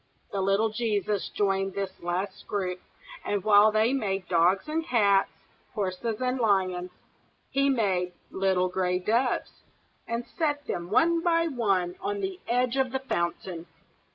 [0.31, 2.81] The little Jesus joined this last group,
[3.23, 5.29] and while they made dogs and cats,
[5.75, 6.89] horses and lions,
[7.51, 9.61] he made little gray doves,
[10.07, 13.67] and set them one by one on the edge of the fountain.